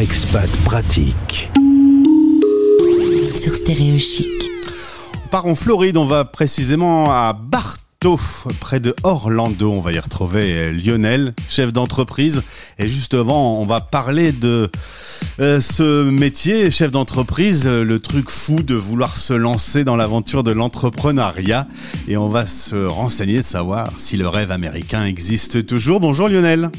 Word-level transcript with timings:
Expat 0.00 0.48
pratique. 0.64 1.50
Sur 3.38 3.52
Stéréo 3.52 3.98
Chic. 3.98 4.26
On 5.26 5.28
part 5.28 5.44
en 5.44 5.54
Floride, 5.54 5.98
on 5.98 6.06
va 6.06 6.24
précisément 6.24 7.12
à 7.12 7.34
Bartow, 7.34 8.18
près 8.60 8.80
de 8.80 8.94
Orlando. 9.02 9.70
On 9.70 9.82
va 9.82 9.92
y 9.92 9.98
retrouver 9.98 10.52
euh, 10.54 10.72
Lionel, 10.72 11.34
chef 11.50 11.74
d'entreprise. 11.74 12.42
Et 12.78 12.88
juste 12.88 13.12
avant, 13.12 13.60
on 13.60 13.66
va 13.66 13.82
parler 13.82 14.32
de 14.32 14.70
euh, 15.38 15.60
ce 15.60 16.08
métier, 16.08 16.70
chef 16.70 16.92
d'entreprise, 16.92 17.66
euh, 17.66 17.84
le 17.84 17.98
truc 17.98 18.30
fou 18.30 18.62
de 18.62 18.76
vouloir 18.76 19.18
se 19.18 19.34
lancer 19.34 19.84
dans 19.84 19.96
l'aventure 19.96 20.42
de 20.42 20.52
l'entrepreneuriat. 20.52 21.68
Et 22.08 22.16
on 22.16 22.30
va 22.30 22.46
se 22.46 22.86
renseigner 22.86 23.36
de 23.36 23.42
savoir 23.42 23.92
si 23.98 24.16
le 24.16 24.28
rêve 24.28 24.50
américain 24.50 25.04
existe 25.04 25.66
toujours. 25.66 26.00
Bonjour 26.00 26.30
Lionel. 26.30 26.70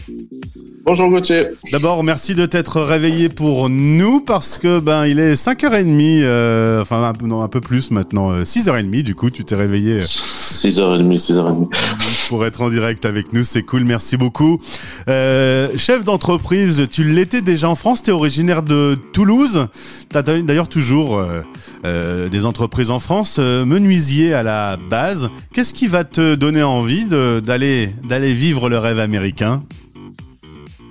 Bonjour 0.83 1.09
Gauthier. 1.11 1.45
D'abord, 1.71 2.03
merci 2.03 2.33
de 2.33 2.45
t'être 2.47 2.81
réveillé 2.81 3.29
pour 3.29 3.69
nous 3.69 4.19
parce 4.19 4.57
que 4.57 4.79
ben 4.79 5.05
il 5.05 5.19
est 5.19 5.35
5h30, 5.35 6.21
euh, 6.23 6.81
enfin 6.81 7.03
un, 7.03 7.13
peu- 7.13 7.27
non, 7.27 7.43
un 7.43 7.47
peu 7.47 7.61
plus 7.61 7.91
maintenant, 7.91 8.31
euh, 8.31 8.43
6h30 8.43 9.03
du 9.03 9.13
coup, 9.13 9.29
tu 9.29 9.43
t'es 9.43 9.55
réveillé 9.55 9.99
euh, 9.99 10.05
6h30, 10.05 11.19
6h30. 11.19 12.27
pour 12.29 12.45
être 12.45 12.61
en 12.63 12.69
direct 12.69 13.05
avec 13.05 13.31
nous, 13.31 13.43
c'est 13.43 13.61
cool, 13.61 13.83
merci 13.83 14.17
beaucoup. 14.17 14.59
Euh, 15.07 15.69
chef 15.77 16.03
d'entreprise, 16.03 16.87
tu 16.89 17.03
l'étais 17.03 17.41
déjà 17.41 17.69
en 17.69 17.75
France, 17.75 18.01
tu 18.01 18.09
es 18.09 18.13
originaire 18.13 18.63
de 18.63 18.97
Toulouse, 19.13 19.67
tu 20.09 20.17
as 20.17 20.23
d'ailleurs 20.23 20.67
toujours 20.67 21.19
euh, 21.19 21.41
euh, 21.85 22.27
des 22.27 22.45
entreprises 22.47 22.89
en 22.89 22.99
France, 22.99 23.37
euh, 23.39 23.65
menuisier 23.65 24.33
à 24.33 24.41
la 24.41 24.77
base. 24.89 25.29
Qu'est-ce 25.53 25.73
qui 25.75 25.87
va 25.87 26.03
te 26.05 26.33
donner 26.33 26.63
envie 26.63 27.05
d'aller 27.05 27.93
vivre 28.33 28.67
le 28.67 28.79
rêve 28.79 28.97
américain? 28.99 29.63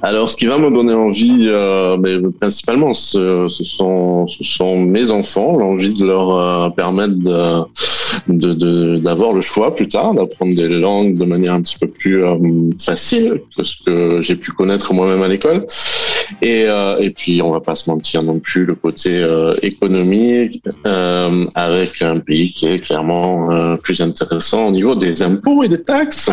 Alors, 0.03 0.31
ce 0.31 0.37
qui 0.37 0.47
va 0.47 0.57
me 0.57 0.71
donner 0.71 0.95
envie, 0.95 1.47
euh, 1.49 1.99
mais 1.99 2.17
principalement, 2.41 2.95
ce, 2.95 3.49
ce 3.51 3.65
sont, 3.65 4.27
ce 4.29 4.43
sont 4.45 4.79
mes 4.81 5.11
enfants, 5.11 5.59
l'envie 5.59 5.95
de 5.95 6.07
leur 6.07 6.35
euh, 6.35 6.71
permettre 6.71 7.15
de, 8.29 8.55
de, 8.55 8.97
d'avoir 8.99 9.35
le 9.35 9.43
choix 9.43 9.75
plus 9.75 9.89
tard, 9.89 10.15
d'apprendre 10.15 10.55
des 10.55 10.69
langues 10.69 11.19
de 11.19 11.25
manière 11.27 11.53
un 11.53 11.61
petit 11.61 11.77
peu 11.79 11.87
plus 11.87 12.25
euh, 12.25 12.37
facile 12.79 13.43
que 13.57 13.63
ce 13.65 13.83
que 13.85 14.23
j'ai 14.23 14.37
pu 14.37 14.53
connaître 14.53 14.95
moi-même 14.95 15.23
à 15.23 15.29
l'école. 15.29 15.67
Et, 16.43 16.65
euh, 16.67 16.99
et 16.99 17.11
puis, 17.11 17.43
on 17.43 17.51
va 17.51 17.61
pas 17.61 17.75
se 17.75 17.89
mentir 17.89 18.23
non 18.23 18.39
plus, 18.39 18.65
le 18.65 18.75
côté 18.75 19.19
euh, 19.19 19.55
économique 19.63 20.63
euh, 20.87 21.47
avec 21.55 22.03
un 22.03 22.19
pays 22.19 22.53
qui 22.53 22.67
est 22.67 22.79
clairement 22.79 23.51
euh, 23.51 23.77
plus 23.77 24.01
intéressant 24.01 24.67
au 24.67 24.71
niveau 24.71 24.95
des 24.95 25.23
impôts 25.23 25.63
et 25.63 25.69
des 25.69 25.83
taxes. 25.83 26.31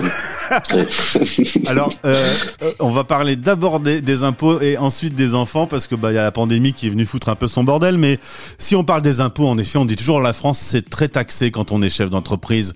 Alors, 1.65 1.93
euh, 2.05 2.33
euh, 2.61 2.71
on 2.79 2.89
va 2.89 3.03
parler 3.03 3.35
d'abord 3.35 3.79
des, 3.79 4.01
des 4.01 4.23
impôts 4.23 4.61
et 4.61 4.77
ensuite 4.77 5.15
des 5.15 5.35
enfants 5.35 5.67
parce 5.67 5.87
que 5.87 5.95
bah 5.95 6.11
il 6.11 6.15
y 6.15 6.17
a 6.17 6.23
la 6.23 6.31
pandémie 6.31 6.73
qui 6.73 6.87
est 6.87 6.89
venue 6.89 7.05
foutre 7.05 7.29
un 7.29 7.35
peu 7.35 7.47
son 7.47 7.63
bordel. 7.63 7.97
Mais 7.97 8.19
si 8.57 8.75
on 8.75 8.83
parle 8.83 9.01
des 9.01 9.19
impôts, 9.19 9.47
en 9.47 9.57
effet, 9.57 9.77
on 9.77 9.85
dit 9.85 9.95
toujours 9.95 10.19
la 10.19 10.33
France 10.33 10.59
c'est 10.59 10.89
très 10.89 11.07
taxé 11.07 11.51
quand 11.51 11.71
on 11.71 11.81
est 11.81 11.89
chef 11.89 12.09
d'entreprise. 12.09 12.73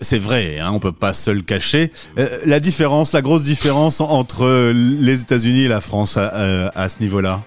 C'est 0.00 0.18
vrai, 0.18 0.58
hein, 0.58 0.70
on 0.72 0.78
peut 0.78 0.92
pas 0.92 1.14
se 1.14 1.30
le 1.30 1.42
cacher. 1.42 1.92
La 2.46 2.60
différence, 2.60 3.12
la 3.12 3.22
grosse 3.22 3.42
différence 3.42 4.00
entre 4.00 4.72
les 4.72 5.20
États-Unis 5.20 5.64
et 5.64 5.68
la 5.68 5.80
France 5.80 6.18
à 6.74 6.88
ce 6.88 7.00
niveau-là. 7.00 7.42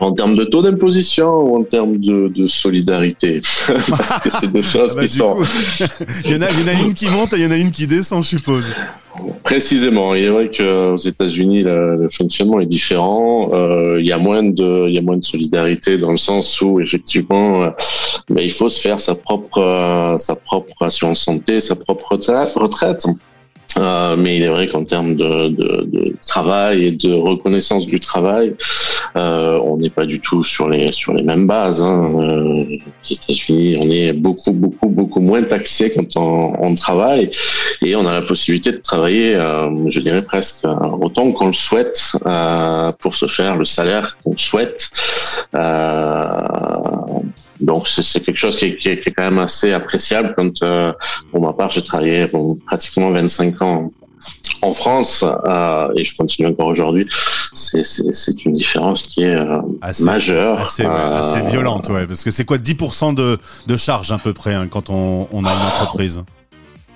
En 0.00 0.12
termes 0.12 0.34
de 0.34 0.44
taux 0.44 0.62
d'imposition 0.62 1.28
ou 1.28 1.58
en 1.58 1.62
termes 1.62 1.98
de, 1.98 2.28
de 2.28 2.48
solidarité 2.48 3.42
Parce 3.66 4.22
que 4.22 4.30
c'est 4.30 4.62
choses 4.62 4.92
Ah 4.92 4.96
bah, 4.96 5.02
qui 5.02 5.08
sont 5.08 5.36
il 6.24 6.32
y 6.32 6.34
en 6.36 6.40
a, 6.40 6.50
il 6.50 6.60
y 6.60 6.64
en 6.64 6.68
a 6.68 6.82
une 6.82 6.94
qui 6.94 7.08
monte 7.10 7.34
et 7.34 7.36
il 7.36 7.42
y 7.42 7.46
en 7.46 7.50
a 7.50 7.58
une 7.58 7.70
qui 7.70 7.86
descend, 7.86 8.24
je 8.24 8.30
suppose. 8.30 8.72
précisément. 9.44 10.14
Il 10.14 10.24
est 10.24 10.30
vrai 10.30 10.50
qu'aux 10.50 10.96
États-Unis, 10.96 11.64
le, 11.64 12.08
fonctionnement 12.10 12.60
est 12.60 12.66
différent. 12.66 13.50
Euh, 13.52 13.98
il 14.00 14.06
y 14.06 14.12
a 14.12 14.16
moins 14.16 14.42
de, 14.42 14.88
il 14.88 14.94
y 14.94 14.98
a 14.98 15.02
moins 15.02 15.18
de 15.18 15.24
solidarité 15.24 15.98
dans 15.98 16.12
le 16.12 16.16
sens 16.16 16.62
où 16.62 16.80
effectivement, 16.80 17.64
euh, 17.64 17.70
ben, 18.30 18.40
il 18.40 18.52
faut 18.52 18.70
se 18.70 18.80
faire 18.80 19.02
sa 19.02 19.14
propre, 19.14 19.58
euh, 19.58 20.16
sa 20.16 20.34
propre 20.34 20.82
assurance 20.82 21.24
santé, 21.24 21.60
sa 21.60 21.76
propre 21.76 22.12
retraite. 22.14 23.06
Euh, 23.78 24.16
mais 24.16 24.36
il 24.36 24.42
est 24.42 24.48
vrai 24.48 24.66
qu'en 24.66 24.84
termes 24.84 25.14
de, 25.14 25.48
de, 25.48 25.84
de 25.84 26.16
travail 26.26 26.86
et 26.86 26.90
de 26.90 27.12
reconnaissance 27.12 27.86
du 27.86 28.00
travail, 28.00 28.54
euh, 29.16 29.58
on 29.64 29.76
n'est 29.76 29.90
pas 29.90 30.06
du 30.06 30.20
tout 30.20 30.44
sur 30.44 30.68
les 30.68 30.92
sur 30.92 31.14
les 31.14 31.22
mêmes 31.22 31.46
bases. 31.46 31.82
Hein. 31.82 32.12
Euh, 32.20 32.64
États-Unis, 33.10 33.76
on 33.80 33.90
est 33.90 34.12
beaucoup 34.12 34.52
beaucoup 34.52 34.88
beaucoup 34.88 35.20
moins 35.20 35.42
taxé 35.42 35.92
quand 35.94 36.16
on, 36.16 36.54
on 36.60 36.74
travaille 36.74 37.30
et 37.82 37.96
on 37.96 38.06
a 38.06 38.12
la 38.12 38.22
possibilité 38.22 38.72
de 38.72 38.78
travailler, 38.78 39.34
euh, 39.34 39.68
je 39.88 40.00
dirais 40.00 40.22
presque 40.22 40.64
euh, 40.64 40.74
autant 41.00 41.32
qu'on 41.32 41.48
le 41.48 41.52
souhaite 41.52 42.12
euh, 42.26 42.92
pour 42.98 43.14
se 43.14 43.26
faire 43.26 43.56
le 43.56 43.64
salaire 43.64 44.16
qu'on 44.22 44.36
souhaite. 44.36 44.88
Euh, 45.54 46.36
donc 47.60 47.86
c'est 47.88 48.20
quelque 48.24 48.36
chose 48.38 48.56
qui 48.56 48.66
est, 48.66 48.76
qui 48.76 48.88
est- 48.88 49.00
qui 49.00 49.08
est 49.08 49.12
quand 49.12 49.22
même 49.24 49.38
assez 49.38 49.72
appréciable 49.72 50.34
quand, 50.36 50.62
euh, 50.62 50.92
pour 51.30 51.40
ma 51.42 51.52
part, 51.52 51.70
j'ai 51.70 51.82
travaillé 51.82 52.26
bon, 52.26 52.56
pratiquement 52.66 53.10
25 53.10 53.60
ans 53.62 53.92
en 54.62 54.72
France 54.72 55.24
euh, 55.46 55.88
et 55.96 56.04
je 56.04 56.14
continue 56.16 56.48
encore 56.48 56.66
aujourd'hui. 56.68 57.06
C'est- 57.52 57.82
une 58.44 58.52
différence 58.52 59.02
qui 59.04 59.22
est 59.22 59.34
euh, 59.34 59.60
Assez- 59.82 60.04
majeure. 60.04 60.60
Assez, 60.60 60.84
ouais, 60.84 60.90
assez 60.92 61.40
violente, 61.50 61.88
ouais. 61.88 62.06
Parce 62.06 62.22
que 62.24 62.30
c'est 62.30 62.44
quoi 62.44 62.58
10% 62.58 63.12
de, 63.14 63.38
de 63.66 63.76
charge 63.76 64.12
à 64.12 64.18
peu 64.18 64.32
près 64.32 64.54
hein, 64.54 64.68
quand 64.70 64.90
on, 64.90 65.26
on 65.32 65.44
a 65.44 65.50
une 65.52 65.66
entreprise? 65.66 66.22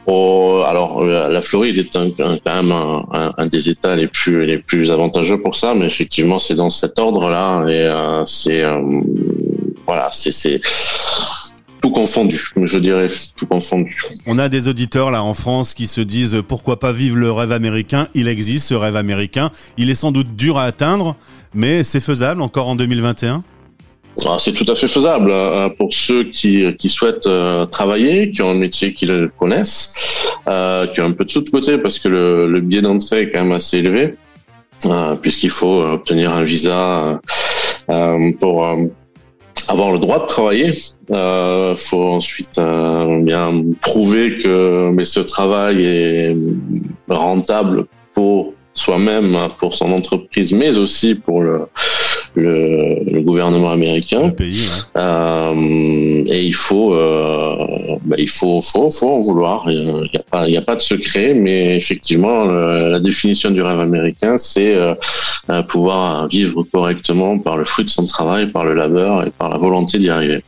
Oh, 0.06 0.62
alors, 0.68 1.02
la 1.02 1.40
Floride 1.40 1.78
est 1.78 1.96
un, 1.96 2.08
un- 2.08 2.36
quand 2.38 2.54
même 2.54 2.72
un, 2.72 3.04
un- 3.12 3.32
un 3.38 3.46
des 3.46 3.70
États 3.70 3.96
les 3.96 4.06
plus 4.06 4.44
les 4.44 4.58
plus 4.58 4.92
avantageux 4.92 5.40
pour 5.40 5.56
ça, 5.56 5.72
mais 5.74 5.86
effectivement, 5.86 6.38
c'est 6.38 6.54
dans 6.54 6.68
cet 6.68 6.98
ordre-là 6.98 7.62
et 7.66 7.86
euh, 7.86 8.22
c'est 8.26 8.62
euh, 8.62 8.76
voilà, 9.86 10.10
c'est 10.12 10.60
tout 11.84 11.90
confondu, 11.90 12.40
je 12.62 12.78
dirais 12.78 13.10
tout 13.36 13.46
confondu. 13.46 13.94
On 14.26 14.38
a 14.38 14.48
des 14.48 14.68
auditeurs 14.68 15.10
là 15.10 15.22
en 15.22 15.34
France 15.34 15.74
qui 15.74 15.86
se 15.86 16.00
disent 16.00 16.42
pourquoi 16.48 16.78
pas 16.78 16.92
vivre 16.92 17.16
le 17.16 17.30
rêve 17.30 17.52
américain? 17.52 18.08
Il 18.14 18.26
existe 18.26 18.68
ce 18.68 18.74
rêve 18.74 18.96
américain. 18.96 19.50
Il 19.76 19.90
est 19.90 19.94
sans 19.94 20.10
doute 20.10 20.34
dur 20.34 20.56
à 20.56 20.64
atteindre, 20.64 21.14
mais 21.52 21.84
c'est 21.84 22.00
faisable 22.00 22.40
encore 22.40 22.68
en 22.68 22.76
2021. 22.76 23.44
Ah, 24.26 24.36
C'est 24.38 24.52
tout 24.52 24.64
à 24.70 24.76
fait 24.76 24.88
faisable 24.88 25.30
euh, 25.30 25.68
pour 25.68 25.92
ceux 25.92 26.24
qui, 26.24 26.74
qui 26.76 26.88
souhaitent 26.88 27.26
euh, 27.26 27.66
travailler, 27.66 28.30
qui 28.30 28.40
ont 28.40 28.52
un 28.52 28.54
métier 28.54 28.94
qu'ils 28.94 29.28
connaissent, 29.38 30.38
euh, 30.48 30.86
qui 30.86 31.02
ont 31.02 31.06
un 31.06 31.12
peu 31.12 31.26
de 31.26 31.30
sous 31.30 31.42
de 31.42 31.50
côté 31.50 31.76
parce 31.76 31.98
que 31.98 32.08
le, 32.08 32.46
le 32.48 32.60
biais 32.60 32.80
d'entrée 32.80 33.22
est 33.22 33.30
quand 33.30 33.42
même 33.42 33.52
assez 33.52 33.78
élevé, 33.78 34.14
euh, 34.86 35.16
puisqu'il 35.16 35.50
faut 35.50 35.82
obtenir 35.82 36.32
un 36.32 36.44
visa 36.44 37.20
pour 38.40 38.66
avoir 39.68 39.92
le 39.92 39.98
droit 39.98 40.20
de 40.20 40.26
travailler. 40.26 40.82
Il 41.10 41.74
faut 41.76 42.02
ensuite 42.02 42.58
euh, 42.58 43.20
bien 43.20 43.62
prouver 43.82 44.38
que 44.38 44.90
mais 44.90 45.04
ce 45.04 45.20
travail 45.20 45.84
est 45.84 46.36
rentable 47.08 47.86
pour 48.14 48.54
soi-même, 48.74 49.36
pour 49.58 49.74
son 49.74 49.92
entreprise, 49.92 50.52
mais 50.52 50.78
aussi 50.78 51.14
pour 51.14 51.42
le, 51.42 51.68
le, 52.36 53.10
le 53.10 53.20
gouvernement 53.20 53.70
américain. 53.70 54.28
Le 54.28 54.34
pays. 54.34 54.66
ouais. 54.66 55.00
Euh, 55.00 56.24
et 56.26 56.44
il 56.44 56.54
faut, 56.54 56.94
euh, 56.94 57.56
bah, 58.04 58.16
il 58.18 58.28
faut, 58.28 58.60
faut, 58.60 58.90
faut 58.90 59.08
en 59.08 59.20
vouloir. 59.20 59.64
Il 59.70 59.84
n'y 60.12 60.18
a 60.18 60.22
pas, 60.30 60.48
il 60.48 60.54
y 60.54 60.56
a 60.56 60.62
pas 60.62 60.76
de 60.76 60.80
secret, 60.80 61.34
mais 61.34 61.76
effectivement, 61.76 62.44
le- 62.44 62.90
la 62.90 63.00
définition 63.00 63.50
du 63.50 63.62
rêve 63.62 63.80
américain, 63.80 64.36
c'est 64.38 64.74
euh, 64.74 64.94
euh, 65.50 65.62
pouvoir 65.62 66.28
vivre 66.28 66.62
correctement 66.72 67.38
par 67.38 67.56
le 67.56 67.64
fruit 67.64 67.84
de 67.84 67.90
son 67.90 68.06
travail, 68.06 68.46
par 68.46 68.64
le 68.64 68.74
labeur 68.74 69.26
et 69.26 69.30
par 69.30 69.48
la 69.50 69.58
volonté 69.58 69.98
d'y 69.98 70.10
arriver. 70.10 70.42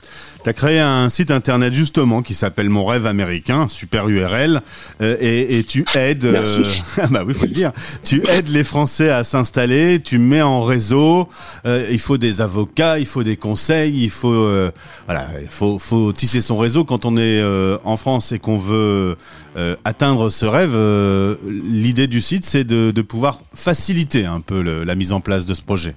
T'as 0.47 0.53
créé 0.53 0.79
un 0.79 1.09
site 1.09 1.33
internet 1.33 1.73
justement 1.73 2.23
qui 2.23 2.33
s'appelle 2.33 2.69
Mon 2.71 2.85
rêve 2.85 3.05
américain, 3.07 3.67
super 3.67 4.09
URL, 4.09 4.63
euh, 5.03 5.17
et, 5.19 5.59
et 5.59 5.65
tu 5.65 5.85
aides, 5.97 6.25
euh, 6.25 6.63
ah 7.03 7.09
bah 7.11 7.25
oui, 7.27 7.35
faut 7.35 7.47
le 7.47 7.53
dire, 7.53 7.73
tu 8.05 8.25
aides 8.29 8.47
les 8.47 8.63
Français 8.63 9.11
à 9.11 9.25
s'installer, 9.25 10.01
tu 10.01 10.19
mets 10.19 10.43
en 10.43 10.63
réseau. 10.63 11.29
euh, 11.67 11.89
il 11.91 11.99
faut 11.99 12.17
des 12.17 12.41
avocats, 12.43 13.01
il 13.01 13.07
faut 13.07 13.25
des 13.25 13.37
conseils, 13.37 14.05
il 14.05 14.09
faut, 14.09 14.31
euh, 14.33 14.71
voilà, 15.07 15.27
il 15.43 15.49
faut, 15.49 15.81
faut 15.81 16.13
tisser 16.13 16.41
son 16.41 16.59
réseau 16.59 16.85
quand 16.85 17.07
on 17.07 17.17
est 17.17 17.41
euh, 17.41 17.79
en 17.83 17.97
France 17.97 18.31
et 18.31 18.39
qu'on 18.39 18.59
veut 18.59 19.17
euh, 19.57 19.75
atteindre 19.85 20.31
ce 20.31 20.47
rêve. 20.47 20.77
euh, 20.77 21.35
L'idée 21.45 22.07
du 22.07 22.21
site, 22.21 22.45
c'est 22.45 22.63
de, 22.63 22.93
de 22.93 23.03
pouvoir 23.03 23.41
faciliter 23.53 24.27
un 24.27 24.41
peu 24.41 24.63
le- 24.63 24.85
la 24.85 24.95
mise 24.95 25.13
en 25.13 25.21
place 25.21 25.45
de 25.45 25.55
ce 25.55 25.63
projet. 25.63 25.97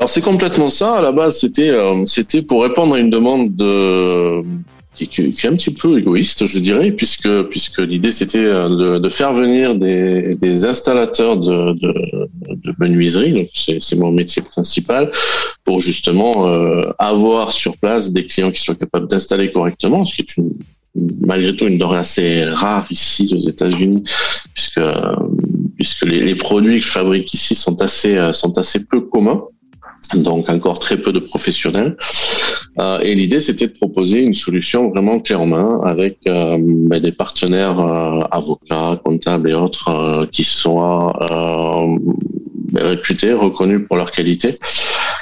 Alors 0.00 0.08
c'est 0.08 0.22
complètement 0.22 0.70
ça. 0.70 0.96
À 0.96 1.02
la 1.02 1.12
base, 1.12 1.38
c'était 1.40 1.68
euh, 1.68 2.06
c'était 2.06 2.40
pour 2.40 2.62
répondre 2.62 2.94
à 2.94 2.98
une 2.98 3.10
demande 3.10 3.54
de 3.54 4.42
qui, 4.94 5.06
qui- 5.08 5.22
est 5.22 5.46
un 5.46 5.56
petit 5.56 5.72
peu 5.74 5.98
égoïste, 5.98 6.46
je 6.46 6.58
dirais, 6.58 6.90
puisque 6.90 7.42
puisque 7.50 7.80
l'idée 7.80 8.10
c'était 8.10 8.38
euh, 8.38 8.68
de, 8.70 8.98
de 8.98 9.08
faire 9.10 9.34
venir 9.34 9.74
des, 9.74 10.34
des 10.36 10.64
installateurs 10.64 11.36
de, 11.36 11.74
de, 11.74 11.92
de 12.64 12.74
menuiserie, 12.78 13.32
donc 13.32 13.48
c'est 13.54 13.78
c'est 13.82 13.96
mon 13.96 14.10
métier 14.10 14.40
principal, 14.40 15.12
pour 15.64 15.80
justement 15.80 16.48
euh, 16.48 16.82
avoir 16.98 17.52
sur 17.52 17.76
place 17.76 18.10
des 18.14 18.26
clients 18.26 18.52
qui 18.52 18.62
soient 18.62 18.74
capables 18.76 19.06
d'installer 19.06 19.50
correctement, 19.50 20.06
ce 20.06 20.14
qui 20.14 20.22
est 20.22 20.36
une 20.38 20.54
malgré 21.26 21.54
tout 21.54 21.68
une 21.68 21.78
denrée 21.78 21.98
assez 21.98 22.44
rare 22.46 22.86
ici 22.90 23.32
aux 23.38 23.48
États-Unis, 23.48 24.02
puisque 24.54 24.78
euh, 24.78 24.94
puisque 25.76 26.06
les, 26.06 26.20
les 26.20 26.34
produits 26.34 26.76
que 26.80 26.86
je 26.86 26.90
fabrique 26.90 27.32
ici 27.34 27.54
sont 27.54 27.80
assez 27.82 28.16
euh, 28.16 28.32
sont 28.32 28.56
assez 28.56 28.84
peu 28.86 29.02
communs. 29.02 29.42
Donc 30.14 30.48
encore 30.48 30.78
très 30.78 30.96
peu 30.96 31.12
de 31.12 31.18
professionnels. 31.18 31.96
Euh, 32.78 33.00
et 33.00 33.14
l'idée, 33.14 33.40
c'était 33.40 33.66
de 33.66 33.72
proposer 33.72 34.20
une 34.20 34.34
solution 34.34 34.90
vraiment 34.90 35.20
clé 35.20 35.34
en 35.34 35.46
main 35.46 35.80
avec 35.84 36.18
euh, 36.26 36.56
ben, 36.60 37.00
des 37.00 37.12
partenaires 37.12 37.80
euh, 37.80 38.20
avocats, 38.30 39.00
comptables 39.04 39.50
et 39.50 39.54
autres 39.54 40.26
qui 40.32 40.44
soient 40.44 41.12
ben, 42.72 42.82
réputés, 42.82 43.32
reconnus 43.32 43.86
pour 43.86 43.96
leur 43.96 44.12
qualité, 44.12 44.54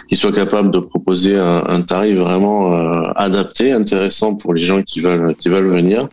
qui 0.09 0.17
soient 0.17 0.33
capables 0.33 0.71
de 0.71 0.79
proposer 0.79 1.37
un, 1.37 1.65
un 1.67 1.83
tarif 1.83 2.17
vraiment 2.17 2.73
adapté, 3.17 3.73
intéressant 3.73 4.35
pour 4.35 4.55
les 4.55 4.63
gens 4.63 4.83
qui 4.83 5.01
veulent 5.01 5.35
qui 5.35 5.49
veulent 5.49 5.69
venir, 5.69 6.09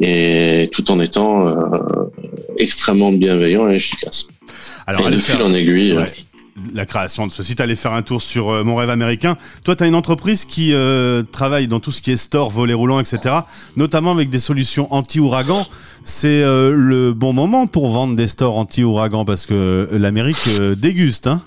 et 0.00 0.68
tout 0.72 0.90
en 0.90 1.00
étant 1.00 1.52
extrêmement 2.58 3.12
bienveillant 3.12 3.68
et 3.68 3.76
efficace. 3.76 4.28
Alors, 4.86 5.08
et 5.08 5.10
de 5.10 5.18
fil 5.18 5.42
en 5.42 5.52
aiguille 5.52 5.96
la 6.72 6.86
création 6.86 7.26
de 7.26 7.32
ce 7.32 7.42
site, 7.42 7.60
aller 7.60 7.76
faire 7.76 7.92
un 7.92 8.02
tour 8.02 8.22
sur 8.22 8.50
euh, 8.50 8.64
Mon 8.64 8.76
Rêve 8.76 8.90
Américain. 8.90 9.36
Toi, 9.64 9.76
tu 9.76 9.84
as 9.84 9.86
une 9.86 9.94
entreprise 9.94 10.44
qui 10.44 10.72
euh, 10.72 11.22
travaille 11.22 11.68
dans 11.68 11.80
tout 11.80 11.92
ce 11.92 12.02
qui 12.02 12.12
est 12.12 12.16
store, 12.16 12.50
volet 12.50 12.74
roulant, 12.74 13.00
etc., 13.00 13.36
notamment 13.76 14.12
avec 14.12 14.30
des 14.30 14.38
solutions 14.38 14.92
anti-ouragan. 14.92 15.66
C'est 16.04 16.42
euh, 16.42 16.74
le 16.74 17.12
bon 17.12 17.32
moment 17.32 17.66
pour 17.66 17.90
vendre 17.90 18.16
des 18.16 18.28
stores 18.28 18.58
anti-ouragan 18.58 19.24
parce 19.24 19.46
que 19.46 19.88
l'Amérique 19.92 20.48
déguste, 20.76 21.26
hein 21.26 21.42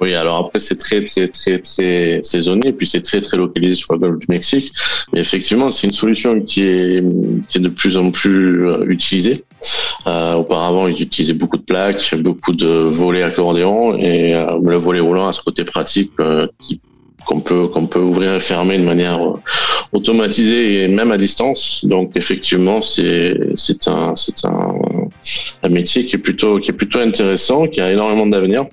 oui, 0.00 0.14
alors 0.14 0.38
après 0.38 0.58
c'est 0.58 0.76
très 0.76 1.04
très 1.04 1.28
très 1.28 1.58
très 1.58 2.20
saisonnier, 2.22 2.68
et 2.68 2.72
puis 2.72 2.86
c'est 2.86 3.02
très 3.02 3.20
très 3.20 3.36
localisé 3.36 3.74
sur 3.76 3.94
le 3.94 4.00
golfe 4.00 4.18
du 4.18 4.26
Mexique. 4.28 4.72
Mais 5.12 5.20
effectivement, 5.20 5.70
c'est 5.70 5.86
une 5.86 5.92
solution 5.92 6.40
qui 6.40 6.62
est 6.62 7.04
qui 7.48 7.58
est 7.58 7.60
de 7.60 7.68
plus 7.68 7.96
en 7.96 8.10
plus 8.10 8.66
euh, 8.66 8.84
utilisée. 8.88 9.44
Euh, 10.06 10.34
auparavant, 10.34 10.88
ils 10.88 11.00
utilisaient 11.00 11.34
beaucoup 11.34 11.56
de 11.56 11.62
plaques, 11.62 12.14
beaucoup 12.16 12.52
de 12.52 12.66
volets 12.66 13.22
accordéons, 13.22 13.96
et 13.98 14.34
euh, 14.34 14.58
le 14.62 14.76
volet 14.76 15.00
roulant 15.00 15.28
a 15.28 15.32
ce 15.32 15.42
côté 15.42 15.64
pratique 15.64 16.12
euh, 16.20 16.46
qu'on 17.26 17.40
peut 17.40 17.68
qu'on 17.68 17.86
peut 17.86 18.00
ouvrir 18.00 18.34
et 18.34 18.40
fermer 18.40 18.76
de 18.78 18.84
manière 18.84 19.18
automatisée 19.92 20.82
et 20.82 20.88
même 20.88 21.12
à 21.12 21.18
distance. 21.18 21.84
Donc 21.84 22.16
effectivement, 22.16 22.82
c'est 22.82 23.38
c'est 23.54 23.88
un 23.88 24.14
c'est 24.16 24.44
un, 24.44 24.74
un 25.62 25.68
métier 25.68 26.04
qui 26.04 26.16
est 26.16 26.18
plutôt 26.18 26.58
qui 26.58 26.70
est 26.72 26.74
plutôt 26.74 26.98
intéressant, 26.98 27.66
qui 27.68 27.80
a 27.80 27.92
énormément 27.92 28.26
d'avenir. 28.26 28.66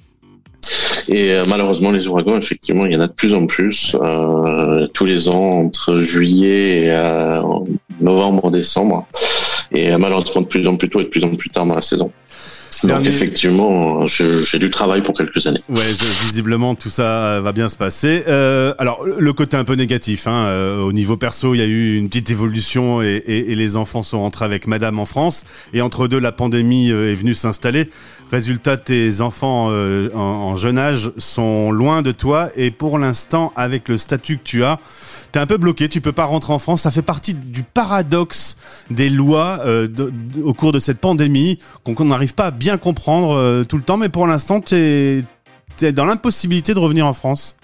Et 1.07 1.31
euh, 1.31 1.43
malheureusement, 1.47 1.91
les 1.91 2.07
ouragans, 2.07 2.37
effectivement, 2.37 2.85
il 2.85 2.93
y 2.93 2.97
en 2.97 3.01
a 3.01 3.07
de 3.07 3.13
plus 3.13 3.33
en 3.33 3.45
plus 3.45 3.95
euh, 4.01 4.87
tous 4.87 5.05
les 5.05 5.29
ans 5.29 5.59
entre 5.65 5.99
juillet 5.99 6.83
et 6.83 6.91
euh, 6.91 7.41
novembre, 7.99 8.51
décembre. 8.51 9.07
Et 9.71 9.95
malheureusement, 9.97 10.41
de 10.41 10.47
plus 10.47 10.67
en 10.67 10.75
plus 10.75 10.89
tôt 10.89 10.99
et 10.99 11.05
de 11.05 11.09
plus 11.09 11.23
en 11.23 11.35
plus 11.35 11.49
tard 11.49 11.65
dans 11.65 11.75
la 11.75 11.81
saison. 11.81 12.11
Donc 12.83 13.05
effectivement, 13.05 14.05
j'ai 14.05 14.59
du 14.59 14.69
travail 14.69 15.01
pour 15.01 15.17
quelques 15.17 15.45
années. 15.47 15.61
Ouais, 15.69 15.91
visiblement 16.25 16.75
tout 16.75 16.89
ça 16.89 17.39
va 17.41 17.51
bien 17.51 17.69
se 17.69 17.75
passer. 17.75 18.23
Euh, 18.27 18.73
alors 18.77 19.03
le 19.05 19.33
côté 19.33 19.57
un 19.57 19.63
peu 19.63 19.75
négatif, 19.75 20.27
hein, 20.27 20.45
euh, 20.47 20.81
au 20.81 20.93
niveau 20.93 21.17
perso, 21.17 21.53
il 21.53 21.59
y 21.59 21.61
a 21.61 21.65
eu 21.65 21.95
une 21.97 22.09
petite 22.09 22.29
évolution 22.29 23.01
et, 23.01 23.21
et, 23.25 23.51
et, 23.51 23.55
les 23.55 23.75
enfants 23.75 24.03
sont 24.03 24.21
rentrés 24.21 24.45
avec 24.45 24.67
Madame 24.67 24.99
en 24.99 25.05
France 25.05 25.45
et 25.73 25.81
entre 25.81 26.07
deux 26.07 26.19
la 26.19 26.31
pandémie 26.31 26.91
euh, 26.91 27.11
est 27.11 27.15
venue 27.15 27.35
s'installer. 27.35 27.89
Résultat, 28.31 28.77
tes 28.77 29.19
enfants 29.21 29.67
euh, 29.71 30.09
en, 30.13 30.19
en, 30.19 30.55
jeune 30.55 30.77
âge 30.77 31.11
sont 31.17 31.71
loin 31.71 32.01
de 32.01 32.11
toi 32.11 32.49
et 32.55 32.71
pour 32.71 32.97
l'instant, 32.97 33.51
avec 33.55 33.89
le 33.89 33.97
statut 33.97 34.37
que 34.37 34.43
tu 34.43 34.63
as, 34.63 34.79
t'es 35.31 35.39
un 35.39 35.45
peu 35.45 35.57
bloqué. 35.57 35.89
Tu 35.89 36.01
peux 36.01 36.11
pas 36.11 36.25
rentrer 36.25 36.53
en 36.53 36.59
France. 36.59 36.81
Ça 36.81 36.91
fait 36.91 37.01
partie 37.01 37.33
du 37.33 37.63
paradoxe 37.63 38.57
des 38.89 39.09
lois 39.09 39.59
euh, 39.65 39.87
au 40.43 40.53
cours 40.53 40.71
de 40.71 40.79
cette 40.79 40.99
pandémie 40.99 41.59
qu'on 41.83 42.05
n'arrive 42.05 42.35
pas 42.35 42.47
à 42.47 42.51
bien 42.51 42.77
comprendre 42.77 43.35
euh, 43.35 43.63
tout 43.63 43.77
le 43.77 43.83
temps. 43.83 43.97
Mais 43.97 44.09
pour 44.09 44.27
l'instant, 44.27 44.61
tu 44.61 44.75
es, 44.75 45.91
dans 45.91 46.05
l'impossibilité 46.05 46.73
de 46.73 46.79
revenir 46.79 47.07
en 47.07 47.13
France. 47.13 47.55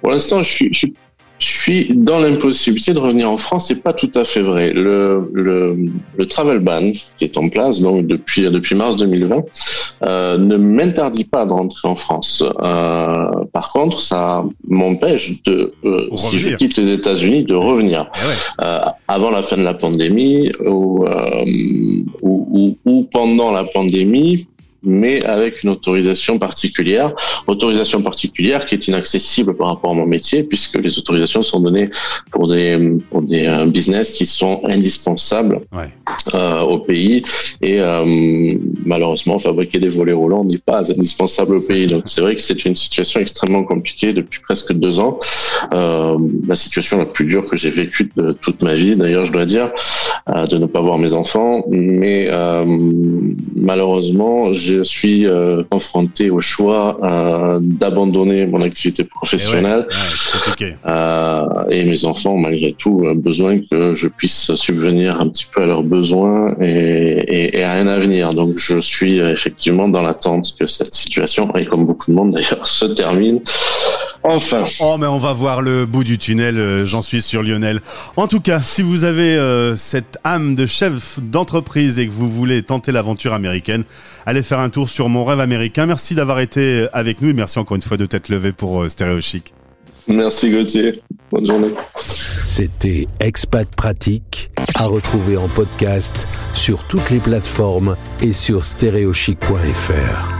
Pour 0.00 0.10
l'instant, 0.10 0.42
je 0.42 0.50
suis, 0.50 0.68
je 0.72 0.78
suis 0.78 0.94
je 1.38 1.46
suis 1.46 1.88
dans 1.94 2.18
l'impossibilité 2.18 2.92
de 2.92 2.98
revenir 2.98 3.30
en 3.30 3.36
France. 3.36 3.66
C'est 3.68 3.82
pas 3.82 3.92
tout 3.92 4.10
à 4.14 4.24
fait 4.24 4.42
vrai. 4.42 4.72
Le, 4.72 5.28
le, 5.32 5.76
le, 6.16 6.26
travel 6.26 6.60
ban 6.60 6.92
qui 7.18 7.24
est 7.24 7.36
en 7.36 7.48
place 7.48 7.80
donc 7.80 8.06
depuis 8.06 8.42
depuis 8.42 8.74
mars 8.74 8.96
2020 8.96 9.44
euh, 10.02 10.38
ne 10.38 10.56
m'interdit 10.56 11.24
pas 11.24 11.44
de 11.44 11.52
rentrer 11.52 11.88
en 11.88 11.94
France. 11.94 12.42
Euh, 12.62 13.30
par 13.52 13.72
contre, 13.72 14.00
ça 14.00 14.44
m'empêche 14.66 15.42
de 15.42 15.72
euh, 15.84 16.08
si 16.16 16.38
je 16.38 16.56
quitte 16.56 16.76
les 16.78 16.90
États-Unis 16.90 17.44
de 17.44 17.54
revenir 17.54 18.10
eh 18.14 18.64
euh, 18.64 18.80
avant 19.08 19.30
la 19.30 19.42
fin 19.42 19.56
de 19.56 19.62
la 19.62 19.74
pandémie 19.74 20.50
ou, 20.64 21.04
euh, 21.06 21.44
ou, 22.22 22.76
ou, 22.84 22.90
ou 22.90 23.02
pendant 23.04 23.50
la 23.52 23.64
pandémie 23.64 24.46
mais 24.86 25.22
avec 25.24 25.64
une 25.64 25.70
autorisation 25.70 26.38
particulière, 26.38 27.12
autorisation 27.46 28.00
particulière 28.02 28.64
qui 28.64 28.76
est 28.76 28.88
inaccessible 28.88 29.54
par 29.56 29.68
rapport 29.68 29.90
à 29.90 29.94
mon 29.94 30.06
métier, 30.06 30.44
puisque 30.44 30.76
les 30.76 30.96
autorisations 30.96 31.42
sont 31.42 31.60
données 31.60 31.90
pour 32.30 32.48
des, 32.48 32.78
pour 33.10 33.22
des 33.22 33.46
euh, 33.46 33.66
business 33.66 34.12
qui 34.12 34.26
sont 34.26 34.60
indispensables 34.64 35.60
ouais. 35.72 35.88
euh, 36.34 36.60
au 36.60 36.78
pays, 36.78 37.22
et 37.60 37.80
euh, 37.80 38.54
malheureusement, 38.84 39.38
fabriquer 39.38 39.78
des 39.80 39.88
volets 39.88 40.12
roulants 40.12 40.44
n'est 40.44 40.58
pas 40.58 40.88
indispensable 40.90 41.56
au 41.56 41.60
pays. 41.60 41.86
Donc 41.86 42.04
c'est 42.06 42.20
vrai 42.20 42.36
que 42.36 42.42
c'est 42.42 42.64
une 42.64 42.76
situation 42.76 43.20
extrêmement 43.20 43.64
compliquée 43.64 44.12
depuis 44.12 44.40
presque 44.40 44.72
deux 44.72 45.00
ans, 45.00 45.18
euh, 45.72 46.16
la 46.46 46.56
situation 46.56 46.98
la 46.98 47.06
plus 47.06 47.26
dure 47.26 47.48
que 47.48 47.56
j'ai 47.56 47.70
vécue 47.70 48.10
de 48.16 48.32
toute 48.32 48.62
ma 48.62 48.74
vie, 48.76 48.96
d'ailleurs 48.96 49.26
je 49.26 49.32
dois 49.32 49.46
dire, 49.46 49.70
de 50.26 50.58
ne 50.58 50.66
pas 50.66 50.80
voir 50.80 50.98
mes 50.98 51.12
enfants, 51.12 51.64
mais 51.68 52.28
malheureusement, 53.54 54.52
j'ai 54.52 54.75
je 54.78 54.82
suis 54.82 55.26
euh, 55.26 55.62
confronté 55.70 56.30
au 56.30 56.40
choix 56.40 56.98
euh, 57.02 57.58
d'abandonner 57.62 58.46
mon 58.46 58.62
activité 58.62 59.04
professionnelle. 59.04 59.86
Et, 60.60 60.64
ouais, 60.64 60.76
euh, 60.86 61.64
et, 61.68 61.84
mes 61.84 62.04
enfants, 62.04 62.36
malgré 62.36 62.74
tout, 62.78 63.04
ont 63.06 63.14
besoin 63.14 63.60
que 63.60 63.94
je 63.94 64.08
puisse 64.08 64.54
subvenir 64.54 65.20
un 65.20 65.28
petit 65.28 65.46
peu 65.52 65.62
à 65.62 65.66
leurs 65.66 65.82
besoins 65.82 66.54
et, 66.60 66.66
et, 66.66 67.58
et 67.58 67.62
à 67.62 67.72
un 67.72 67.86
avenir. 67.86 68.34
Donc, 68.34 68.56
je 68.56 68.78
suis 68.78 69.18
effectivement 69.18 69.88
dans 69.88 70.02
l'attente 70.02 70.54
que 70.58 70.66
cette 70.66 70.94
situation, 70.94 71.54
et 71.54 71.64
comme 71.64 71.86
beaucoup 71.86 72.10
de 72.10 72.16
monde 72.16 72.30
d'ailleurs, 72.30 72.68
se 72.80 72.86
termine. 72.86 73.40
Enfin. 74.28 74.64
Oh, 74.80 74.96
mais 74.98 75.06
on 75.06 75.18
va 75.18 75.32
voir 75.32 75.62
le 75.62 75.86
bout 75.86 76.02
du 76.02 76.18
tunnel, 76.18 76.58
euh, 76.58 76.84
j'en 76.84 77.00
suis 77.00 77.22
sûr, 77.22 77.44
Lionel. 77.44 77.80
En 78.16 78.26
tout 78.26 78.40
cas, 78.40 78.58
si 78.58 78.82
vous 78.82 79.04
avez 79.04 79.36
euh, 79.36 79.76
cette 79.76 80.18
âme 80.24 80.56
de 80.56 80.66
chef 80.66 81.20
d'entreprise 81.20 82.00
et 82.00 82.08
que 82.08 82.12
vous 82.12 82.28
voulez 82.28 82.64
tenter 82.64 82.90
l'aventure 82.90 83.32
américaine, 83.32 83.84
allez 84.26 84.42
faire 84.42 84.58
un 84.58 84.68
tour 84.68 84.88
sur 84.88 85.08
Mon 85.08 85.24
Rêve 85.24 85.38
Américain. 85.38 85.86
Merci 85.86 86.16
d'avoir 86.16 86.40
été 86.40 86.88
avec 86.92 87.20
nous 87.20 87.30
et 87.30 87.34
merci 87.34 87.60
encore 87.60 87.76
une 87.76 87.82
fois 87.82 87.96
de 87.96 88.06
t'être 88.06 88.28
levé 88.28 88.50
pour 88.52 88.82
euh, 88.82 88.88
Stéréo 88.88 89.20
Chic. 89.20 89.52
Merci 90.08 90.50
Gauthier. 90.50 91.02
Bonne 91.30 91.46
journée. 91.46 91.70
C'était 91.96 93.06
Expat 93.20 93.68
Pratique 93.76 94.50
à 94.74 94.86
retrouver 94.86 95.36
en 95.36 95.48
podcast 95.48 96.26
sur 96.52 96.84
toutes 96.84 97.10
les 97.10 97.18
plateformes 97.18 97.96
et 98.22 98.32
sur 98.32 98.64
stéréochic.fr. 98.64 100.35